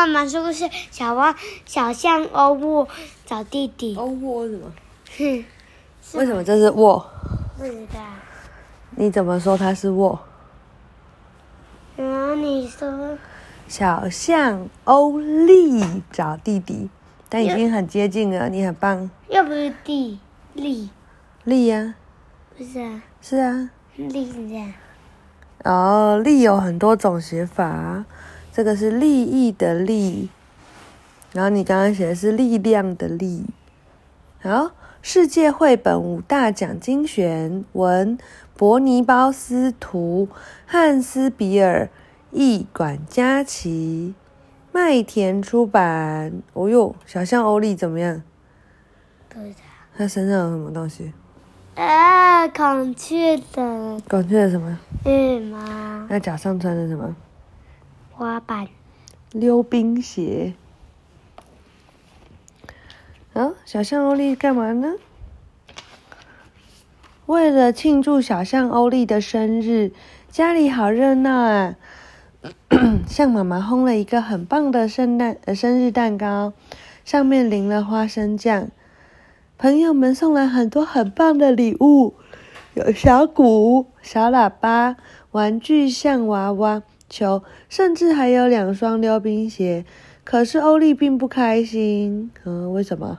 [0.00, 2.88] 妈妈说故事，小蛙小象欧沃
[3.26, 3.94] 找弟弟。
[3.96, 4.72] 欧沃什么？
[5.18, 5.44] 哼，
[6.14, 7.06] 为什么这是沃？
[7.58, 8.00] 不知道。
[8.96, 10.18] 你怎么说它是沃？
[11.96, 13.18] 然后你说
[13.68, 16.88] 小象欧利找弟弟，
[17.28, 19.10] 但已经很接近了，你很棒。
[19.28, 20.18] 又不是弟
[20.54, 20.88] 利，
[21.44, 21.94] 利呀、
[22.56, 23.68] 不是啊，是啊。
[23.96, 24.72] 利是这样。
[25.64, 28.06] 哦，利有很多种写法，
[28.52, 30.28] 这个是利益的利，
[31.32, 33.44] 然后你刚刚写的是力量的力。
[34.42, 38.18] 好，世界绘本五大奖精选文：
[38.56, 40.28] 伯尼包斯图，
[40.66, 41.88] 汉斯比尔
[42.32, 44.14] 译，管家琪，
[44.72, 46.42] 麦田出版。
[46.52, 48.22] 哦哟，小象欧利怎么样？
[49.28, 49.56] 不知道。
[49.96, 51.12] 它身上有什么东西？
[51.76, 54.78] 啊，孔雀的孔雀的什么？
[55.04, 55.58] 羽毛
[56.08, 57.14] 那脚上穿的什么？
[58.20, 58.68] 滑板。
[59.32, 60.52] 溜冰鞋。
[63.32, 64.96] 好，小象欧丽干嘛呢？
[67.24, 69.92] 为了庆祝小象欧丽的生日，
[70.28, 71.76] 家里好热闹啊！
[73.08, 76.52] 象妈妈烘了一个很棒的圣诞呃生日蛋糕，
[77.06, 78.68] 上面淋了花生酱。
[79.56, 82.12] 朋友们送来很多很棒的礼物，
[82.74, 84.96] 有小鼓、小喇叭、
[85.30, 89.84] 玩具象娃娃、球，甚至还有两双溜冰鞋。
[90.24, 93.18] 可是欧丽并不开心，嗯，为什么？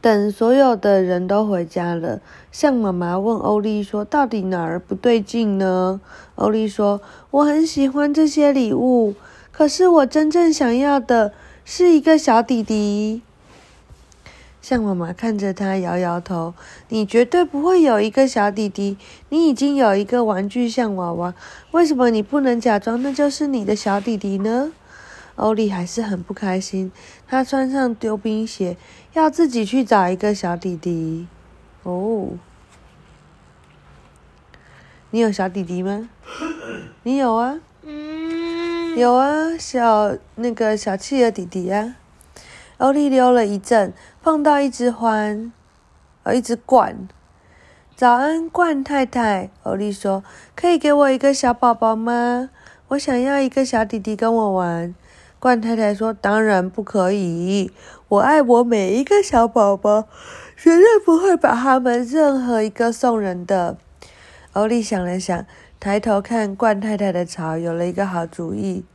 [0.00, 6.00] 等所有的人都回家了，向妈妈问欧丽说：“到底哪儿不对劲呢？”
[6.36, 9.14] 欧丽说：“我很喜欢这些礼物，
[9.52, 11.34] 可是我真正想要的
[11.66, 13.20] 是一个小弟弟。”
[14.62, 16.52] 象妈妈看着他，摇摇头
[16.90, 18.98] ：“你绝对不会有一个小弟弟，
[19.30, 21.34] 你已经有一个玩具象娃娃，
[21.70, 24.72] 为什么你不能假装那就是你的小弟弟呢？”
[25.36, 26.92] 欧丽还是很不开心，
[27.26, 28.76] 她穿上溜冰鞋，
[29.14, 31.26] 要自己去找一个小弟弟。
[31.82, 32.28] 哦，
[35.10, 36.10] 你有小弟弟吗？
[37.04, 41.94] 你有啊，嗯，有啊，小那个小企鹅弟弟呀、
[42.80, 43.92] 欧丽溜了一阵，
[44.22, 45.50] 碰到一只獾，
[46.22, 46.94] 呃，一只鹳。
[47.94, 49.50] 早安，鹳太太。
[49.64, 50.24] 欧丽说
[50.56, 52.48] ：“可以给我一个小宝宝吗？
[52.88, 54.94] 我想要一个小弟弟跟我玩。”
[55.38, 57.70] 鹳太太说：“当然不可以，
[58.08, 60.08] 我爱我每一个小宝宝，
[60.56, 63.76] 绝对不会把他们任何一个送人的。”
[64.54, 65.44] 欧丽想了想，
[65.78, 68.86] 抬头看鹳太太的巢，有了一个好主意。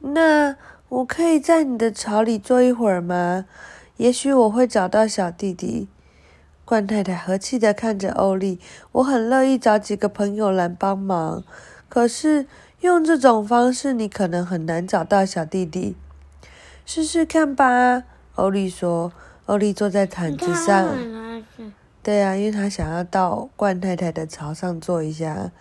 [0.00, 0.56] 那
[0.88, 3.44] 我可以在你的巢里坐一会儿吗？
[3.96, 5.88] 也许我会找到小弟弟。
[6.64, 8.60] 冠太太和气地看着欧丽，
[8.92, 11.42] 我很乐意找几个朋友来帮忙，
[11.88, 12.46] 可是
[12.80, 15.96] 用这种方式，你可能很难找到小弟弟。
[16.84, 18.04] 试试看吧，
[18.34, 19.12] 欧丽说。
[19.46, 20.88] 欧丽坐在毯子上。
[22.02, 25.52] 对啊，因为他想要到冠太太的巢上坐一下。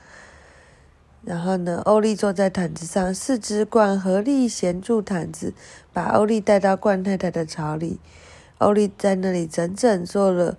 [1.25, 5.53] 然后呢，欧丽坐在毯子上，四只鹳合力衔住毯子，
[5.91, 8.00] 把欧丽带到冠太太的巢里。
[8.59, 10.58] 欧丽在那里整整坐了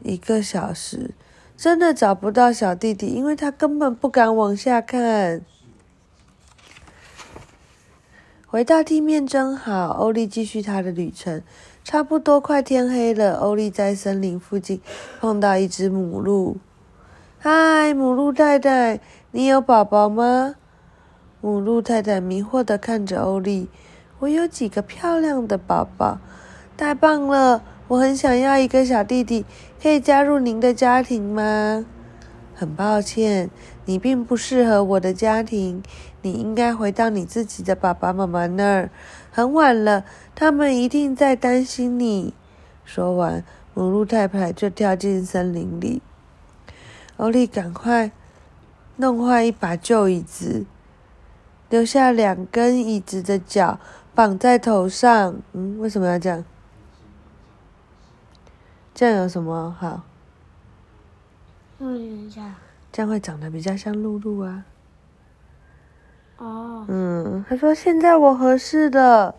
[0.00, 1.12] 一个小时，
[1.56, 5.40] 真的找不到小弟弟，因为他根本不敢往下看。
[8.46, 11.42] 回到地面真好，欧丽继续她的旅程。
[11.82, 14.80] 差不多快天黑了，欧丽在森林附近
[15.20, 16.56] 碰到一只母鹿。
[17.38, 19.00] 嗨，母鹿太太，
[19.36, 20.54] 你有宝宝吗？
[21.40, 23.68] 母鹿太太迷惑地看着欧丽。
[24.20, 26.20] 我有几个漂亮的宝宝，
[26.76, 27.60] 太棒了！
[27.88, 29.44] 我很想要一个小弟弟，
[29.82, 31.84] 可以加入您的家庭吗？
[32.54, 33.50] 很抱歉，
[33.86, 35.82] 你并不适合我的家庭，
[36.22, 38.88] 你应该回到你自己的爸爸妈妈那儿。
[39.32, 40.04] 很晚了，
[40.36, 42.32] 他们一定在担心你。
[42.84, 43.44] 说完，
[43.74, 46.00] 母鹿太太就跳进森林里。
[47.16, 48.12] 欧丽赶快
[48.96, 50.64] 弄坏一把旧椅子，
[51.68, 53.78] 留下两根椅子的脚
[54.14, 55.36] 绑在头上。
[55.52, 56.44] 嗯，为什么要这样？
[58.94, 60.02] 这样有什么好？
[61.78, 62.54] 嗯，这样。
[62.92, 64.64] 这样会长得比较像露露啊。
[66.38, 69.34] 哦，嗯，他说现在我合适的。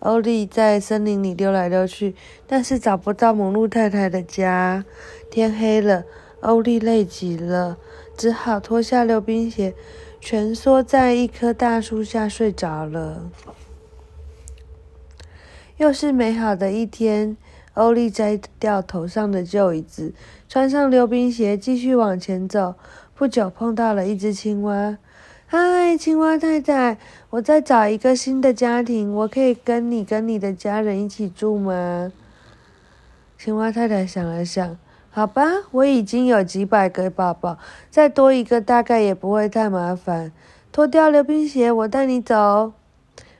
[0.00, 2.14] 欧丽在森林里溜来溜去，
[2.46, 4.84] 但是找不到母鹿太太的家。
[5.30, 6.04] 天黑了，
[6.42, 7.78] 欧丽累极了，
[8.16, 9.74] 只好脱下溜冰鞋，
[10.20, 13.30] 蜷缩在一棵大树下睡着了。
[15.76, 17.36] 又是美好的一天。
[17.74, 20.14] 欧丽摘掉头上的旧椅子，
[20.48, 22.74] 穿上溜冰鞋，继续往前走。
[23.14, 24.96] 不久，碰到了一只青蛙。
[25.46, 26.96] 嗨，青蛙太太，
[27.28, 32.10] 我在找一个新的家庭，我可以跟你跟你的家人一起住吗？”
[33.36, 34.78] 青蛙太太想了想，
[35.16, 37.56] 好吧，我已经有几百个宝宝，
[37.88, 40.30] 再多一个大概也不会太麻烦。
[40.70, 42.74] 脱掉溜冰鞋，我带你走。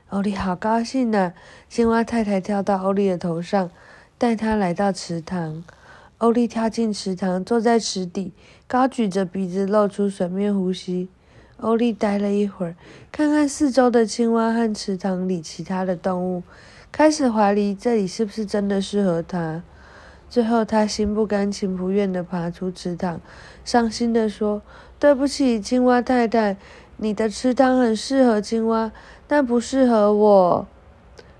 [0.09, 1.33] 欧丽好高兴呢！
[1.69, 3.69] 青蛙太太跳到欧丽的头上，
[4.17, 5.63] 带她来到池塘。
[6.17, 8.33] 欧丽跳进池塘，坐在池底，
[8.67, 11.09] 高举着鼻子露出水面呼吸。
[11.57, 12.75] 欧丽待了一会儿，
[13.11, 16.41] 看看四周的青蛙和池塘里其他的动物，
[16.91, 19.61] 开始怀疑这里是不是真的适合她。
[20.29, 23.19] 最后，他心不甘情不愿地爬出池塘，
[23.63, 24.61] 伤心地说
[24.99, 26.57] ：“对不起，青蛙太太，
[26.97, 28.91] 你的池塘很适合青蛙。”
[29.29, 30.67] 但不适合我。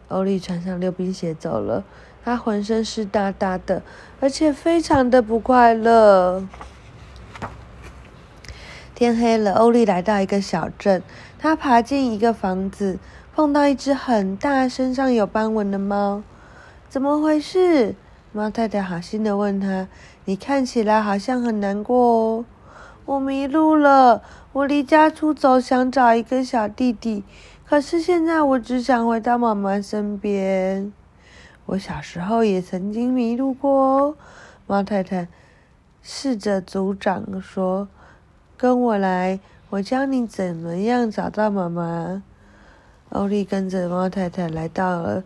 [0.10, 1.86] 欧丽穿上溜冰鞋走了，
[2.24, 3.82] 她浑身湿哒哒的，
[4.20, 6.46] 而且非常的不快乐。
[8.94, 11.02] 天黑了，欧丽来到一个小镇，
[11.40, 13.00] 她爬进一个房子，
[13.34, 16.24] 碰到一只很大、身上有斑纹的猫。
[16.90, 17.96] 怎么回事？
[18.38, 19.88] 猫太太好心的问他
[20.26, 22.46] ：“你看起来好像很难过哦。”
[23.06, 24.22] 我迷路了，
[24.54, 27.24] 我离家出走，想找一个小弟弟。
[27.66, 30.94] 可是现在我只想回到妈妈身边。
[31.66, 34.16] 我小时候也曾经迷路过哦。
[34.68, 35.28] 猫太太
[36.04, 37.88] 试着组长说
[38.56, 39.40] ：“跟我来，
[39.72, 42.22] 我教你怎么样找到妈妈。”
[43.10, 45.24] 欧丽跟着猫太太来到了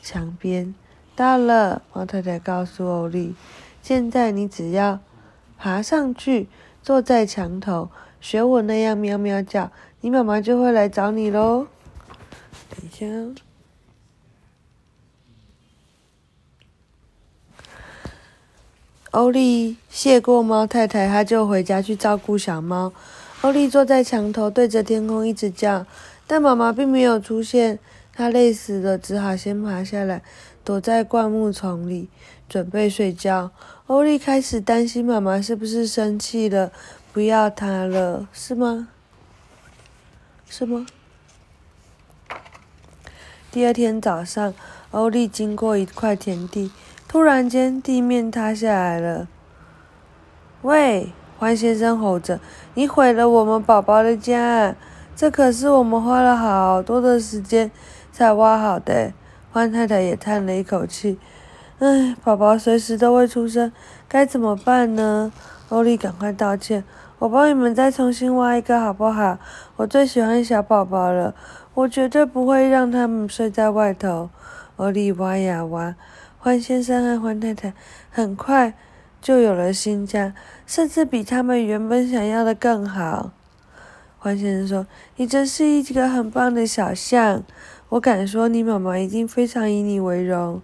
[0.00, 0.74] 墙边。
[1.16, 3.36] 到了，猫太太告诉欧丽
[3.80, 4.98] ：“现在你只要
[5.56, 6.48] 爬上去，
[6.82, 7.88] 坐在墙头，
[8.20, 9.70] 学我那样喵喵叫，
[10.00, 11.68] 你妈妈就会来找你喽。”
[12.68, 13.06] 等一下，
[19.12, 22.92] 欧丽谢过猫太太，她就回家去照顾小猫。
[23.42, 25.86] 欧丽坐在墙头，对着天空一直叫，
[26.26, 27.78] 但妈妈并没有出现。
[28.14, 30.22] 他累死了，只好先爬下来，
[30.62, 32.08] 躲在灌木丛里，
[32.48, 33.50] 准备睡觉。
[33.88, 36.70] 欧丽开始担心妈妈是不是生气了，
[37.12, 38.88] 不要她了，是吗？
[40.48, 40.86] 是吗？
[43.50, 44.54] 第二天早上，
[44.92, 46.70] 欧丽经过一块田地，
[47.08, 49.26] 突然间地面塌下来了。
[50.62, 52.40] 喂，欢先生吼着
[52.74, 54.76] ：“你毁了我们宝宝的家！
[55.16, 57.70] 这可是我们花了好多的时间
[58.14, 59.12] 才挖好的。”
[59.50, 61.18] 欢太太也叹了一口气
[61.80, 63.72] ：“唉，宝宝随时都会出生，
[64.08, 65.32] 该怎么办呢？”
[65.70, 66.84] 欧丽赶快道歉
[67.18, 69.38] ：“我帮你们再重新挖一个好不好？
[69.76, 71.34] 我最喜欢小宝宝了。”
[71.74, 74.30] 我绝对不会让他们睡在外头。
[74.76, 75.96] 欧丽挖呀挖，
[76.38, 77.72] 欢先生和欢太太
[78.12, 78.74] 很快
[79.20, 80.34] 就有了新家，
[80.66, 83.32] 甚至比他们原本想要的更好。
[84.20, 84.86] 欢先生说
[85.16, 87.42] ：“你真是一个很棒的小象，
[87.94, 90.60] 我敢说你妈妈一定非常以你为荣。”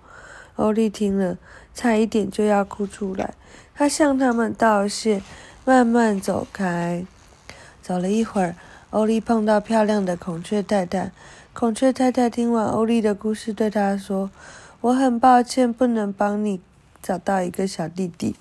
[0.57, 1.39] 欧丽听了，
[1.73, 3.35] 差一点就要哭出来。
[3.73, 5.23] 她向他们道谢，
[5.65, 7.05] 慢慢走开。
[7.81, 8.57] 走了一会儿。
[8.91, 11.13] 欧丽碰到漂亮的孔雀太太。
[11.53, 14.33] 孔雀太太听完欧丽的故事，对她说
[14.83, 16.61] ：“我很抱歉不能帮你
[17.01, 18.35] 找到一个小弟弟，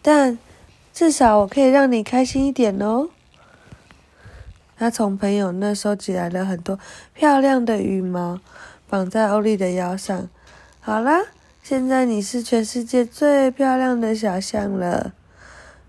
[0.00, 0.38] 但
[0.94, 3.10] 至少我可以让你开心一点哦。”
[4.78, 6.78] 他从朋友那收集来了很多
[7.12, 8.38] 漂亮的羽毛，
[8.88, 10.28] 绑在欧丽的腰上。
[10.78, 11.22] 好啦，
[11.62, 15.12] 现在你是全世界最漂亮的小象了。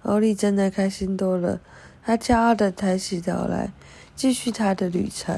[0.01, 1.59] 欧丽真的开心多了。
[2.03, 3.71] 她骄傲的抬起头来，
[4.15, 5.37] 继续她的旅程。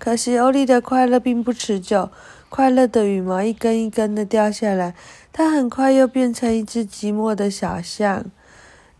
[0.00, 2.10] 可惜欧丽的快乐并不持久，
[2.48, 4.96] 快乐的羽毛一根一根的掉下来，
[5.32, 8.24] 她很快又变成一只寂寞的小象。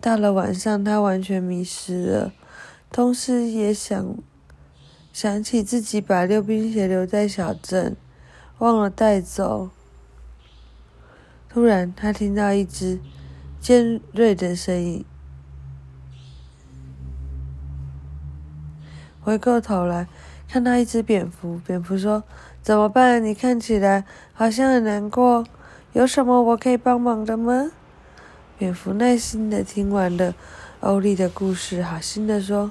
[0.00, 2.32] 到了晚上，他完全迷失了，
[2.90, 4.16] 同时也想
[5.12, 7.96] 想起自己把溜冰鞋留在小镇，
[8.58, 9.70] 忘了带走。
[11.48, 13.00] 突然，他听到一只。
[13.60, 15.04] 尖锐的声音。
[19.20, 20.08] 回过头来，
[20.48, 21.60] 看到一只蝙蝠。
[21.66, 22.24] 蝙蝠说
[22.64, 23.22] ：“怎么办？
[23.22, 25.44] 你看起来好像很难过，
[25.92, 27.70] 有什么我可以帮忙的吗？”
[28.60, 30.34] 蝙蝠耐心的听完了
[30.80, 32.70] 欧丽的故事，好心的说：“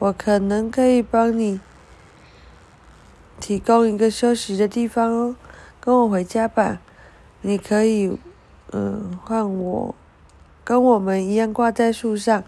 [0.00, 1.60] 我可能可以帮你
[3.38, 5.36] 提供一个休息的地方哦，
[5.78, 6.80] 跟我回家吧。
[7.42, 8.18] 你可以，
[8.72, 9.94] 嗯，换我。”
[10.64, 12.42] 跟我们一样挂在树上。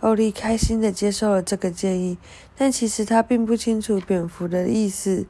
[0.00, 2.18] 欧丽开心的接受了这个建议，
[2.54, 5.24] 但其实他并不清楚蝙蝠的意思。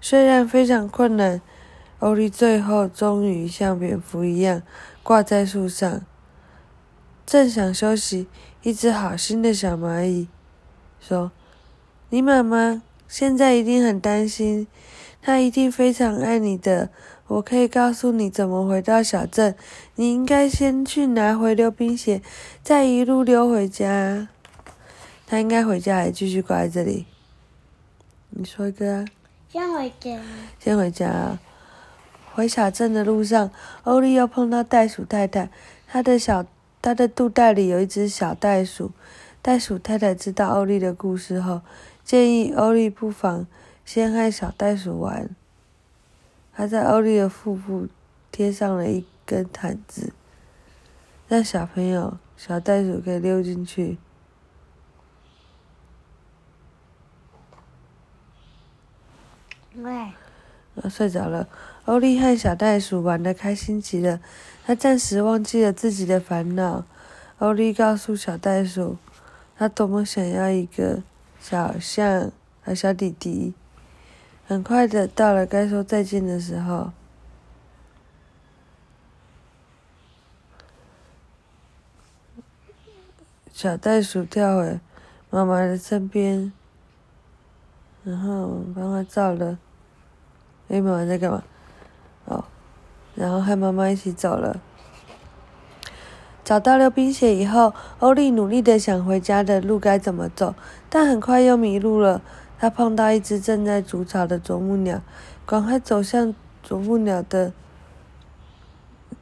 [0.00, 1.42] 虽然非常困难，
[2.00, 4.62] 欧丽最后终于像蝙蝠一样
[5.02, 6.02] 挂在树上。
[7.26, 8.26] 正想休息，
[8.62, 10.28] 一只好心的小蚂蚁
[11.00, 11.32] 说
[12.10, 14.66] ：“你妈妈现在一定很担心，
[15.20, 16.88] 她一定非常爱你的。
[17.26, 19.54] 我可以告诉你怎么回到小镇。
[19.96, 22.22] 你应该先去拿回溜冰鞋，
[22.62, 24.28] 再一路溜回家。
[25.26, 27.04] 她应该回家，还继续挂在这里。
[28.30, 29.04] 你说一个啊？
[29.52, 30.20] 先回家。
[30.58, 31.38] 先回家啊。
[32.34, 33.50] 回小镇的路上，
[33.84, 35.50] 欧丽又碰到袋鼠太太，
[35.86, 36.44] 她的小。
[36.80, 38.92] 他的肚袋里有一只小袋鼠，
[39.42, 41.60] 袋鼠太太知道欧丽的故事后，
[42.04, 43.48] 建议欧丽不妨
[43.84, 45.28] 先和小袋鼠玩。
[46.54, 47.88] 他在欧丽的腹部
[48.30, 50.12] 贴上了一根毯子，
[51.26, 53.98] 让小朋友小袋鼠可以溜进去。
[59.74, 60.12] 喂。
[60.86, 61.48] 睡着了。
[61.86, 64.20] 欧丽和小袋鼠玩得开心极了，
[64.66, 66.84] 他暂时忘记了自己的烦恼。
[67.38, 68.98] 欧丽告诉小袋鼠，
[69.56, 71.02] 他多么想要一个
[71.40, 72.30] 小象
[72.62, 73.54] 和小弟弟。
[74.46, 76.92] 很快的，到了该说再见的时候，
[83.52, 84.78] 小袋鼠跳回
[85.30, 86.52] 妈妈的身边，
[88.04, 89.58] 然后帮他照了。
[90.68, 91.42] 哎，妈妈在干嘛？
[92.26, 92.44] 哦，
[93.14, 94.60] 然后和妈妈一起走了。
[96.44, 100.54] 找到溜冰鞋以后，欧丽努力的想回家的路该怎么走，
[100.88, 102.22] 但很快又迷路了。
[102.58, 105.00] 他碰到一只正在筑巢的啄木鸟，
[105.46, 107.52] 赶快走向啄木鸟的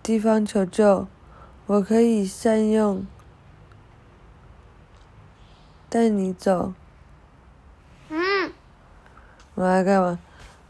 [0.02, 1.06] 地方求救。
[1.66, 3.04] 我可以善用
[5.88, 6.72] 带你走。
[8.08, 8.52] 嗯。
[9.54, 10.18] 我要干嘛？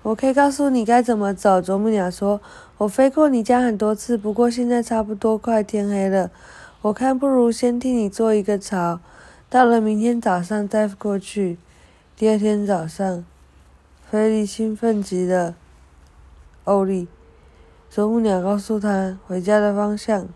[0.06, 1.60] 我可以告诉你该怎么走。
[1.60, 2.40] 啄木鸟说
[2.78, 6.30] ：“我飞过你家很多次，不过现在差不多快天黑了。
[6.82, 9.00] 我看不如先替你做一个巢，
[9.50, 11.58] 到了明天早上再过去。”
[12.16, 13.24] 第二天早上，
[14.08, 15.56] 菲利兴奋极了。
[16.62, 17.08] 欧利，
[17.90, 20.28] 啄木鸟告诉他回家的方向。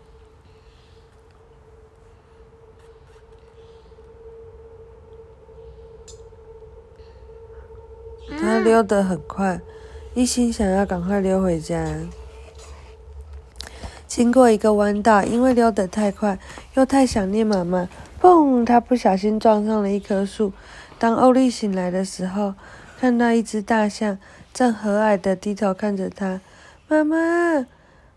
[8.51, 9.61] 他溜得很快，
[10.13, 11.87] 一心想要赶快溜回家。
[14.05, 16.37] 经过一个弯道，因为溜得太快，
[16.73, 17.87] 又太想念妈妈，
[18.19, 18.65] 砰！
[18.65, 20.51] 他不小心撞上了一棵树。
[20.99, 22.53] 当欧丽醒来的时候，
[22.99, 24.17] 看到一只大象
[24.53, 26.41] 正和蔼地低头看着他。
[26.89, 27.15] 妈妈，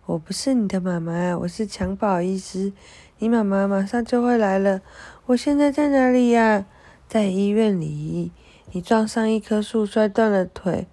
[0.06, 2.72] 我不是你的妈妈，我是襁褓医师。
[3.18, 4.80] 你妈妈马上就会来了。
[5.26, 6.66] 我现在在哪里呀？
[7.08, 8.32] 在医院里。
[8.74, 10.88] 你撞上一棵树，摔断了腿，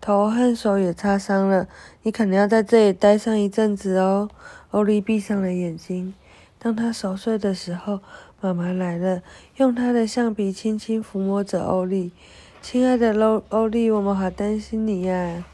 [0.00, 1.68] 头和手也擦伤了。
[2.02, 4.28] 你可能要在这里待上一阵子哦。
[4.72, 6.14] 欧丽闭上了眼睛。
[6.58, 8.00] 当他熟睡的时候，
[8.40, 9.22] 妈妈来了，
[9.58, 12.10] 用她的橡皮轻轻抚摸着欧丽。
[12.60, 15.44] 亲爱的欧欧丽，我们好担心你呀。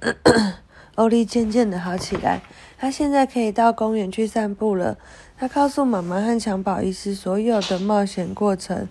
[0.96, 2.42] 欧丽渐渐的好起来，
[2.76, 4.98] 她现在可以到公园去散步了。
[5.38, 8.88] 她告诉妈妈和襁褓医师所有的冒险过程。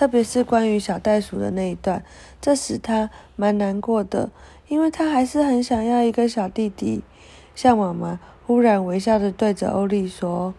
[0.00, 2.02] 特别是关于小袋鼠的那一段，
[2.40, 4.30] 这使他蛮难过的，
[4.66, 7.02] 因为他还是很想要一个小弟弟。
[7.54, 10.54] 象妈妈忽然微笑的对着欧丽说：“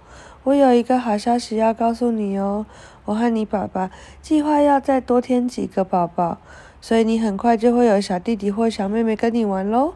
[0.45, 2.67] 我有一个好消息要告诉你哦，
[3.05, 3.89] 我和你爸爸
[4.21, 6.37] 计划要再多添几个宝宝，
[6.79, 9.95] 所以你很快就会有小弟弟或小妹妹跟你玩喽。”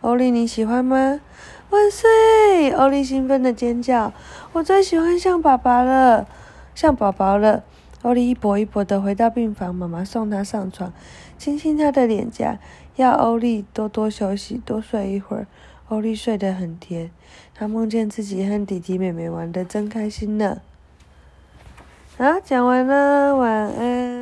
[0.00, 1.20] 欧丽，你喜欢吗？
[1.68, 2.70] 万岁！
[2.70, 4.14] 欧丽兴奋的尖叫
[4.54, 6.26] ：“我最喜欢象爸爸了，
[6.74, 7.62] 象宝宝了。”
[8.02, 10.92] 欧丽一跛一跛的回到病房，妈妈送她上床，
[11.36, 12.58] 亲亲她的脸颊，
[12.94, 15.46] 要欧丽多多休息，多睡一会儿。
[15.88, 17.10] 欧丽睡得很甜，
[17.54, 20.60] 她梦见自己和弟弟妹妹玩得真开心呢。
[22.16, 24.15] 好，讲完了，晚安。